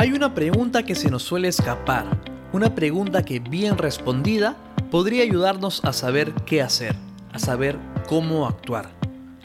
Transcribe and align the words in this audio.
Hay 0.00 0.12
una 0.12 0.32
pregunta 0.32 0.84
que 0.84 0.94
se 0.94 1.10
nos 1.10 1.24
suele 1.24 1.48
escapar, 1.48 2.06
una 2.52 2.76
pregunta 2.76 3.24
que 3.24 3.40
bien 3.40 3.76
respondida 3.76 4.56
podría 4.92 5.24
ayudarnos 5.24 5.84
a 5.84 5.92
saber 5.92 6.32
qué 6.46 6.62
hacer, 6.62 6.94
a 7.32 7.40
saber 7.40 7.76
cómo 8.06 8.46
actuar. 8.46 8.92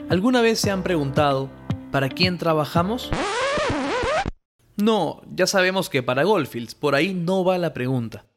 ¿Alguna 0.09 0.41
vez 0.41 0.59
se 0.59 0.69
han 0.69 0.83
preguntado, 0.83 1.49
¿para 1.91 2.07
quién 2.07 2.37
trabajamos? 2.37 3.09
No, 4.77 5.23
ya 5.33 5.47
sabemos 5.47 5.89
que 5.89 6.03
para 6.03 6.21
Goldfields, 6.21 6.75
por 6.75 6.93
ahí 6.93 7.15
no 7.15 7.43
va 7.43 7.57
la 7.57 7.73
pregunta. 7.73 8.27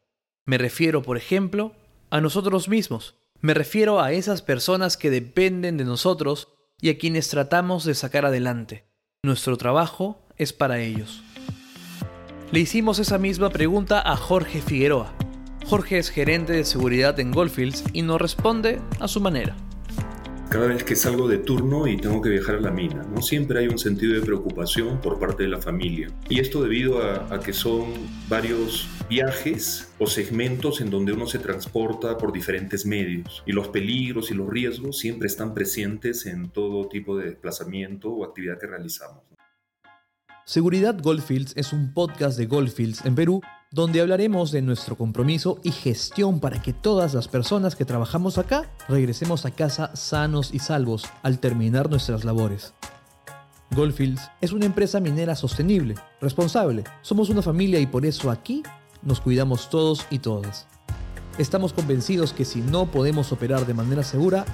Me 0.43 0.57
refiero, 0.57 1.03
por 1.03 1.17
ejemplo, 1.17 1.73
a 2.09 2.19
nosotros 2.19 2.67
mismos. 2.67 3.13
Me 3.41 3.53
refiero 3.53 4.01
a 4.01 4.11
esas 4.11 4.41
personas 4.41 4.97
que 4.97 5.11
dependen 5.11 5.77
de 5.77 5.85
nosotros 5.85 6.47
y 6.81 6.89
a 6.89 6.97
quienes 6.97 7.29
tratamos 7.29 7.85
de 7.85 7.93
sacar 7.93 8.25
adelante. 8.25 8.87
Nuestro 9.21 9.55
trabajo 9.55 10.19
es 10.37 10.51
para 10.51 10.79
ellos. 10.79 11.21
Le 12.49 12.61
hicimos 12.61 12.97
esa 12.99 13.17
misma 13.17 13.49
pregunta 13.49 14.01
a 14.01 14.15
Jorge 14.15 14.61
Figueroa. 14.61 15.13
Jorge 15.65 15.97
es 15.97 16.09
gerente 16.09 16.53
de 16.53 16.63
seguridad 16.63 17.19
en 17.19 17.33
Goldfields 17.33 17.83
y 17.91 18.03
nos 18.03 18.21
responde 18.21 18.79
a 19.01 19.09
su 19.09 19.19
manera. 19.19 19.53
Cada 20.49 20.67
vez 20.67 20.85
que 20.85 20.95
salgo 20.95 21.27
de 21.27 21.39
turno 21.39 21.87
y 21.87 21.97
tengo 21.97 22.21
que 22.21 22.29
viajar 22.29 22.55
a 22.55 22.61
la 22.61 22.71
mina, 22.71 23.03
¿no? 23.03 23.21
siempre 23.21 23.59
hay 23.59 23.67
un 23.67 23.77
sentido 23.77 24.13
de 24.13 24.21
preocupación 24.21 25.01
por 25.01 25.19
parte 25.19 25.43
de 25.43 25.49
la 25.49 25.59
familia. 25.59 26.09
Y 26.29 26.39
esto 26.39 26.63
debido 26.63 27.03
a, 27.03 27.35
a 27.35 27.41
que 27.41 27.51
son 27.51 27.91
varios 28.29 28.87
viajes 29.09 29.91
o 29.99 30.07
segmentos 30.07 30.79
en 30.79 30.89
donde 30.89 31.11
uno 31.11 31.27
se 31.27 31.39
transporta 31.39 32.17
por 32.17 32.31
diferentes 32.31 32.85
medios. 32.85 33.43
Y 33.45 33.51
los 33.51 33.67
peligros 33.67 34.31
y 34.31 34.35
los 34.35 34.49
riesgos 34.49 34.99
siempre 34.99 35.27
están 35.27 35.53
presentes 35.53 36.25
en 36.25 36.47
todo 36.47 36.87
tipo 36.87 37.17
de 37.17 37.25
desplazamiento 37.25 38.09
o 38.09 38.23
actividad 38.23 38.57
que 38.57 38.67
realizamos. 38.67 39.36
Seguridad 40.47 40.95
Goldfields 41.01 41.51
es 41.57 41.73
un 41.73 41.91
podcast 41.91 42.37
de 42.37 42.45
Goldfields 42.45 43.03
en 43.03 43.15
Perú 43.15 43.41
donde 43.69 43.99
hablaremos 43.99 44.49
de 44.49 44.61
nuestro 44.61 44.95
compromiso 44.95 45.59
y 45.61 45.71
gestión 45.71 46.39
para 46.39 46.61
que 46.61 46.71
todas 46.71 47.13
las 47.13 47.27
personas 47.27 47.75
que 47.75 47.83
trabajamos 47.83 48.37
acá 48.37 48.71
regresemos 48.87 49.45
a 49.45 49.51
casa 49.51 49.93
sanos 49.93 50.53
y 50.53 50.59
salvos 50.59 51.03
al 51.21 51.39
terminar 51.39 51.89
nuestras 51.89 52.23
labores. 52.23 52.73
Goldfields 53.71 54.21
es 54.39 54.53
una 54.53 54.65
empresa 54.65 55.01
minera 55.01 55.35
sostenible, 55.35 55.95
responsable. 56.21 56.85
Somos 57.01 57.27
una 57.27 57.41
familia 57.41 57.81
y 57.81 57.85
por 57.85 58.05
eso 58.05 58.31
aquí 58.31 58.63
nos 59.01 59.19
cuidamos 59.19 59.69
todos 59.69 60.05
y 60.09 60.19
todas. 60.19 60.65
Estamos 61.37 61.73
convencidos 61.73 62.31
que 62.31 62.45
si 62.45 62.61
no 62.61 62.89
podemos 62.89 63.33
operar 63.33 63.65
de 63.65 63.73
manera 63.73 64.01
segura, 64.01 64.45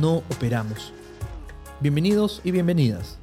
no 0.00 0.18
operamos. 0.18 0.92
Bienvenidos 1.80 2.40
y 2.44 2.52
bienvenidas. 2.52 3.18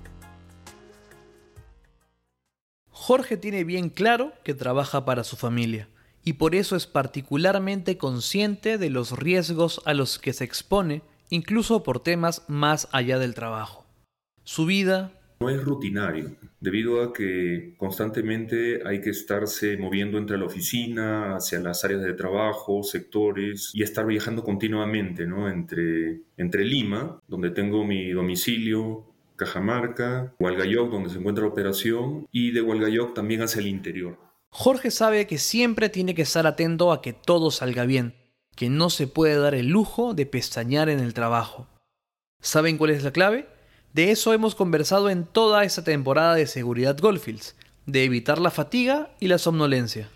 Jorge 3.10 3.38
tiene 3.38 3.64
bien 3.64 3.90
claro 3.90 4.34
que 4.44 4.54
trabaja 4.54 5.04
para 5.04 5.24
su 5.24 5.36
familia 5.36 5.90
y 6.24 6.34
por 6.34 6.54
eso 6.54 6.76
es 6.76 6.86
particularmente 6.86 7.98
consciente 7.98 8.78
de 8.78 8.92
los 8.92 9.18
riesgos 9.18 9.82
a 9.86 9.96
los 9.96 10.20
que 10.20 10.32
se 10.32 10.44
expone, 10.44 11.02
incluso 11.32 11.82
por 11.82 12.04
temas 12.04 12.46
más 12.48 12.88
allá 12.92 13.18
del 13.18 13.34
trabajo. 13.34 13.88
Su 14.44 14.68
vida 14.68 15.12
no 15.40 15.50
es 15.50 15.64
rutinario, 15.64 16.36
debido 16.60 17.02
a 17.02 17.12
que 17.12 17.74
constantemente 17.78 18.86
hay 18.86 19.02
que 19.02 19.10
estarse 19.10 19.78
moviendo 19.78 20.20
entre 20.20 20.38
la 20.38 20.46
oficina, 20.46 21.36
hacia 21.36 21.60
las 21.62 21.84
áreas 21.84 22.04
de 22.04 22.14
trabajo, 22.14 22.84
sectores, 22.84 23.72
y 23.74 23.82
estar 23.82 24.06
viajando 24.06 24.44
continuamente, 24.44 25.26
¿no? 25.26 25.50
Entre, 25.50 26.24
entre 26.38 26.64
Lima, 26.64 27.20
donde 27.28 27.50
tengo 27.50 27.86
mi 27.86 28.12
domicilio, 28.12 29.09
Cajamarca, 29.40 30.36
Hualgayoc, 30.38 30.92
donde 30.92 31.10
se 31.10 31.18
encuentra 31.18 31.46
la 31.46 31.50
operación, 31.50 32.28
y 32.32 32.52
de 32.52 32.62
Hualgayoc 32.62 33.16
también 33.16 33.42
hacia 33.42 33.62
el 33.62 33.68
interior. 33.68 34.20
Jorge 34.50 34.92
sabe 34.92 35.26
que 35.28 35.38
siempre 35.38 35.90
tiene 35.90 36.14
que 36.14 36.24
estar 36.24 36.46
atento 36.46 36.92
a 36.92 37.02
que 37.02 37.14
todo 37.14 37.50
salga 37.50 37.86
bien, 37.86 38.16
que 38.56 38.70
no 38.70 38.90
se 38.90 39.08
puede 39.08 39.38
dar 39.38 39.56
el 39.56 39.70
lujo 39.70 40.14
de 40.14 40.26
pestañear 40.26 40.90
en 40.90 41.00
el 41.00 41.14
trabajo. 41.14 41.68
¿Saben 42.42 42.78
cuál 42.78 42.92
es 42.92 43.04
la 43.04 43.12
clave? 43.12 43.48
De 43.94 44.12
eso 44.12 44.34
hemos 44.34 44.56
conversado 44.56 45.10
en 45.10 45.26
toda 45.26 45.64
esta 45.64 45.84
temporada 45.84 46.36
de 46.36 46.46
Seguridad 46.46 46.98
Goldfields, 47.00 47.56
de 47.86 48.04
evitar 48.04 48.40
la 48.40 48.52
fatiga 48.52 49.16
y 49.20 49.28
la 49.30 49.38
somnolencia 49.38 50.10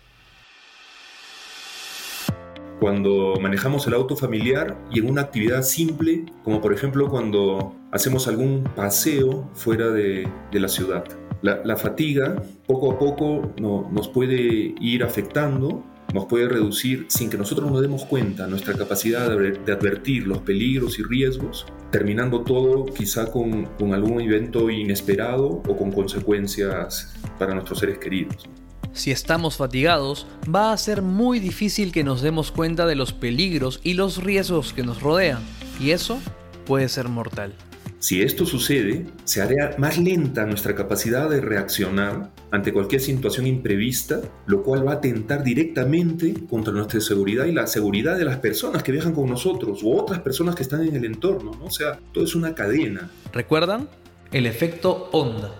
cuando 2.84 3.34
manejamos 3.40 3.86
el 3.86 3.94
auto 3.94 4.14
familiar 4.14 4.76
y 4.90 4.98
en 4.98 5.08
una 5.08 5.22
actividad 5.22 5.62
simple, 5.62 6.26
como 6.42 6.60
por 6.60 6.74
ejemplo 6.74 7.08
cuando 7.08 7.74
hacemos 7.94 8.26
algún 8.26 8.64
paseo 8.74 9.48
fuera 9.54 9.88
de, 9.88 10.28
la 10.52 10.68
ciudad. 10.68 11.04
La, 11.42 11.76
fatiga 11.76 12.42
poco 12.66 12.92
a 12.92 12.98
poco 12.98 13.54
nos 13.60 14.08
puede 14.08 14.74
ir 14.80 15.04
afectando, 15.04 15.84
nos 16.12 16.26
puede 16.26 16.48
reducir 16.48 17.06
sin 17.08 17.30
que 17.30 17.38
nosotros 17.38 17.70
nos 17.70 17.80
demos 17.80 18.04
cuenta 18.04 18.46
nuestra 18.48 18.74
capacidad 18.74 19.28
de, 19.28 19.72
advertir 19.72 20.26
los 20.26 20.38
peligros 20.38 20.98
y 20.98 21.04
riesgos, 21.04 21.66
terminando 21.92 22.40
todo 22.40 22.84
quizá 22.86 23.30
con, 23.30 23.68
algún 23.92 24.20
evento 24.20 24.70
inesperado 24.70 25.46
o 25.46 25.76
con 25.76 25.92
consecuencias 25.92 27.14
para 27.38 27.54
nuestros 27.54 27.78
seres 27.78 27.98
queridos. 27.98 28.48
Si 28.92 29.12
estamos 29.12 29.56
fatigados, 29.56 30.26
va 30.52 30.72
a 30.72 30.76
ser 30.78 31.02
muy 31.02 31.38
difícil 31.38 31.92
que 31.92 32.04
nos 32.04 32.22
demos 32.22 32.50
cuenta 32.50 32.86
de 32.86 32.96
los 32.96 33.12
peligros 33.12 33.80
y 33.84 33.94
los 33.94 34.22
riesgos 34.22 34.72
que 34.72 34.82
nos 34.82 35.00
rodean, 35.00 35.42
y 35.78 35.90
eso 35.90 36.18
puede 36.64 36.88
ser 36.88 37.08
mortal. 37.08 37.54
Si 38.04 38.20
esto 38.20 38.44
sucede, 38.44 39.06
se 39.24 39.40
hará 39.40 39.76
más 39.78 39.96
lenta 39.96 40.44
nuestra 40.44 40.74
capacidad 40.74 41.30
de 41.30 41.40
reaccionar 41.40 42.32
ante 42.50 42.70
cualquier 42.70 43.00
situación 43.00 43.46
imprevista, 43.46 44.20
lo 44.44 44.62
cual 44.62 44.86
va 44.86 44.92
a 44.92 44.94
atentar 44.96 45.42
directamente 45.42 46.34
contra 46.50 46.74
nuestra 46.74 47.00
seguridad 47.00 47.46
y 47.46 47.52
la 47.52 47.66
seguridad 47.66 48.18
de 48.18 48.26
las 48.26 48.36
personas 48.40 48.82
que 48.82 48.92
viajan 48.92 49.14
con 49.14 49.30
nosotros 49.30 49.80
o 49.82 49.96
otras 49.96 50.20
personas 50.20 50.54
que 50.54 50.64
están 50.64 50.86
en 50.86 50.94
el 50.96 51.06
entorno. 51.06 51.52
O 51.62 51.70
sea, 51.70 51.98
todo 52.12 52.24
es 52.24 52.34
una 52.34 52.54
cadena. 52.54 53.08
¿Recuerdan? 53.32 53.88
El 54.32 54.44
efecto 54.44 55.08
onda 55.12 55.54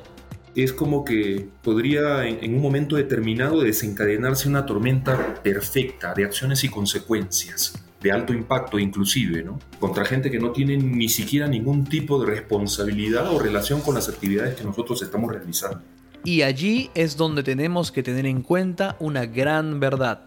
es 0.55 0.75
como 0.75 1.03
que 1.03 1.49
podría 1.63 2.27
en, 2.27 2.55
un 2.55 2.61
momento 2.61 2.97
determinado 2.97 3.63
desencadenarse 3.63 4.51
una 4.51 4.67
tormenta 4.67 5.43
perfecta 5.43 6.13
de 6.13 6.27
acciones 6.27 6.63
y 6.63 6.69
consecuencias, 6.69 7.84
de 8.05 8.13
alto 8.13 8.35
impacto 8.35 8.79
inclusive, 8.79 9.43
¿no? 9.43 9.59
Contra 9.81 10.05
gente 10.05 10.31
que 10.31 10.39
no 10.39 10.53
tiene 10.53 10.77
ni 10.77 11.09
siquiera 11.09 11.49
ningún 11.49 11.85
tipo 11.87 12.23
de 12.23 12.27
responsabilidad 12.27 13.33
o 13.33 13.39
relación 13.39 13.81
con 13.81 13.95
las 13.95 14.11
actividades 14.11 14.57
que 14.57 14.63
nosotros 14.63 15.01
estamos 15.03 15.33
realizando. 15.33 15.81
Y 16.23 16.43
allí 16.43 16.91
es 16.95 17.17
donde 17.17 17.43
tenemos 17.43 17.91
que 17.91 18.03
tener 18.03 18.27
en 18.27 18.43
cuenta 18.43 18.97
una 19.01 19.25
gran 19.25 19.81
verdad. 19.81 20.27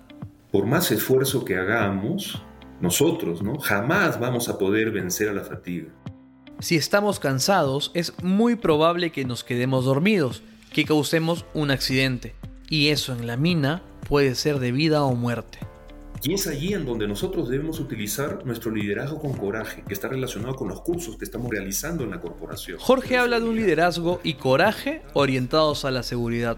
Por 0.52 0.66
más 0.66 0.92
esfuerzo 0.92 1.46
que 1.46 1.56
hagamos, 1.56 2.42
nosotros, 2.82 3.44
¿no? 3.44 3.60
Jamás 3.60 4.20
vamos 4.20 4.50
a 4.50 4.58
poder 4.58 4.90
vencer 4.90 5.30
a 5.30 5.34
la 5.34 5.44
fatiga. 5.44 5.90
Si 6.60 6.76
estamos 6.76 7.20
cansados, 7.20 7.92
es 7.94 8.12
muy 8.24 8.56
probable 8.56 9.12
que 9.12 9.24
nos 9.24 9.44
quedemos 9.44 9.86
dormidos, 9.86 10.42
que 10.74 10.86
causemos 10.86 11.46
un 11.54 11.70
accidente. 11.70 12.34
Y 12.70 12.88
eso 12.88 13.14
en 13.14 13.28
la 13.28 13.38
mina 13.38 13.84
puede 14.10 14.34
ser 14.34 14.58
de 14.58 14.72
vida 14.72 15.04
o 15.04 15.14
muerte. 15.14 15.60
Y 16.24 16.34
es 16.34 16.48
allí 16.48 16.74
en 16.74 16.86
donde 16.86 17.08
nosotros 17.08 17.50
debemos 17.50 17.80
utilizar 17.80 18.46
nuestro 18.46 18.72
liderazgo 18.72 19.20
con 19.20 19.34
coraje, 19.34 19.84
que 19.88 19.94
está 19.94 20.08
relacionado 20.08 20.56
con 20.56 20.68
los 20.68 20.82
cursos 20.82 21.18
que 21.18 21.26
estamos 21.26 21.50
realizando 21.52 22.04
en 22.04 22.12
la 22.12 22.20
corporación. 22.20 22.80
Jorge 22.80 23.18
habla 23.18 23.40
de 23.40 23.46
un 23.46 23.56
liderazgo 23.56 24.20
y 24.24 24.34
coraje 24.36 25.02
orientados 25.14 25.86
a 25.86 25.92
la 25.92 26.04
seguridad. 26.04 26.58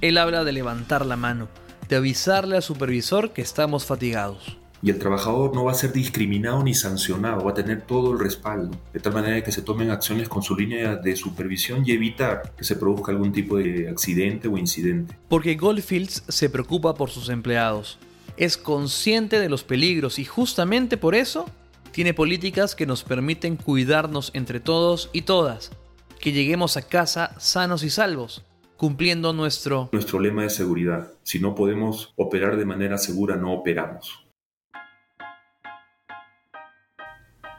Él 0.00 0.18
habla 0.18 0.44
de 0.44 0.52
levantar 0.52 1.04
la 1.04 1.16
mano, 1.16 1.48
de 1.88 1.96
avisarle 1.96 2.56
al 2.56 2.62
supervisor 2.62 3.32
que 3.32 3.42
estamos 3.42 3.84
fatigados 3.84 4.60
y 4.82 4.90
el 4.90 4.98
trabajador 4.98 5.54
no 5.54 5.64
va 5.64 5.72
a 5.72 5.74
ser 5.74 5.92
discriminado 5.92 6.62
ni 6.62 6.74
sancionado, 6.74 7.44
va 7.44 7.50
a 7.50 7.54
tener 7.54 7.82
todo 7.82 8.12
el 8.12 8.18
respaldo, 8.18 8.76
de 8.92 9.00
tal 9.00 9.12
manera 9.12 9.42
que 9.42 9.52
se 9.52 9.62
tomen 9.62 9.90
acciones 9.90 10.28
con 10.28 10.42
su 10.42 10.56
línea 10.56 10.96
de 10.96 11.16
supervisión 11.16 11.82
y 11.84 11.92
evitar 11.92 12.52
que 12.56 12.64
se 12.64 12.76
produzca 12.76 13.12
algún 13.12 13.32
tipo 13.32 13.58
de 13.58 13.88
accidente 13.88 14.48
o 14.48 14.56
incidente. 14.56 15.16
Porque 15.28 15.54
Goldfields 15.54 16.24
se 16.28 16.48
preocupa 16.48 16.94
por 16.94 17.10
sus 17.10 17.28
empleados, 17.28 17.98
es 18.40 18.56
consciente 18.56 19.38
de 19.38 19.50
los 19.50 19.64
peligros 19.64 20.18
y 20.18 20.24
justamente 20.24 20.96
por 20.96 21.14
eso 21.14 21.44
tiene 21.92 22.14
políticas 22.14 22.74
que 22.74 22.86
nos 22.86 23.04
permiten 23.04 23.56
cuidarnos 23.56 24.30
entre 24.32 24.60
todos 24.60 25.10
y 25.12 25.22
todas, 25.22 25.72
que 26.20 26.32
lleguemos 26.32 26.78
a 26.78 26.88
casa 26.88 27.38
sanos 27.38 27.82
y 27.82 27.90
salvos, 27.90 28.42
cumpliendo 28.78 29.34
nuestro... 29.34 29.90
Nuestro 29.92 30.18
lema 30.20 30.44
de 30.44 30.50
seguridad. 30.50 31.12
Si 31.22 31.38
no 31.38 31.54
podemos 31.54 32.14
operar 32.16 32.56
de 32.56 32.64
manera 32.64 32.96
segura, 32.96 33.36
no 33.36 33.52
operamos. 33.52 34.26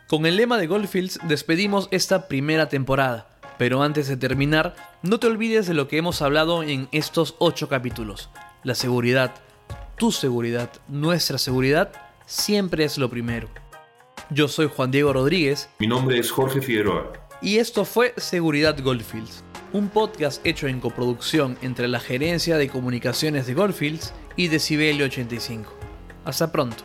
Con 0.07 0.25
el 0.25 0.35
lema 0.35 0.57
de 0.57 0.65
Goldfields 0.65 1.19
despedimos 1.27 1.89
esta 1.91 2.27
primera 2.27 2.69
temporada, 2.69 3.29
pero 3.59 3.83
antes 3.83 4.07
de 4.07 4.17
terminar, 4.17 4.75
no 5.03 5.19
te 5.19 5.27
olvides 5.27 5.67
de 5.67 5.75
lo 5.75 5.87
que 5.87 5.97
hemos 5.97 6.23
hablado 6.23 6.63
en 6.63 6.89
estos 6.91 7.35
ocho 7.37 7.69
capítulos. 7.69 8.31
La 8.63 8.73
seguridad, 8.73 9.35
tu 10.01 10.11
seguridad, 10.11 10.71
nuestra 10.87 11.37
seguridad, 11.37 11.91
siempre 12.25 12.83
es 12.83 12.97
lo 12.97 13.07
primero. 13.07 13.47
Yo 14.31 14.47
soy 14.47 14.67
Juan 14.67 14.89
Diego 14.89 15.13
Rodríguez. 15.13 15.69
Mi 15.77 15.85
nombre 15.85 16.17
es 16.17 16.31
Jorge 16.31 16.59
Figueroa. 16.59 17.13
Y 17.39 17.57
esto 17.57 17.85
fue 17.85 18.15
Seguridad 18.17 18.75
Goldfields. 18.81 19.43
un 19.73 19.89
podcast 19.89 20.43
hecho 20.43 20.67
en 20.67 20.79
coproducción 20.79 21.55
entre 21.61 21.87
la 21.87 21.99
Gerencia 21.99 22.57
de 22.57 22.67
Comunicaciones 22.67 23.45
de 23.45 23.53
Goldfields 23.53 24.11
y 24.35 24.47
Decibelio 24.47 25.05
85. 25.05 25.71
Hasta 26.25 26.51
pronto. 26.51 26.83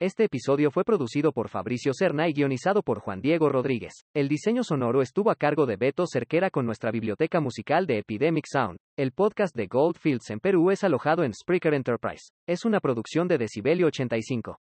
Este 0.00 0.24
episodio 0.24 0.72
fue 0.72 0.82
producido 0.82 1.30
por 1.30 1.48
Fabricio 1.48 1.94
Serna 1.94 2.28
y 2.28 2.32
guionizado 2.32 2.82
por 2.82 2.98
Juan 2.98 3.20
Diego 3.20 3.48
Rodríguez. 3.48 3.92
El 4.12 4.28
diseño 4.28 4.64
sonoro 4.64 5.02
estuvo 5.02 5.30
a 5.30 5.36
cargo 5.36 5.66
de 5.66 5.76
Beto 5.76 6.04
Cerquera 6.12 6.50
con 6.50 6.66
nuestra 6.66 6.90
biblioteca 6.90 7.40
musical 7.40 7.86
de 7.86 7.98
Epidemic 7.98 8.44
Sound. 8.50 8.78
El 8.96 9.12
podcast 9.12 9.54
de 9.54 9.68
Goldfields 9.68 10.30
en 10.30 10.40
Perú 10.40 10.72
es 10.72 10.82
alojado 10.82 11.22
en 11.22 11.32
Spreaker 11.32 11.74
Enterprise. 11.74 12.32
Es 12.44 12.64
una 12.64 12.80
producción 12.80 13.28
de 13.28 13.38
Decibelio 13.38 13.86
85. 13.86 14.58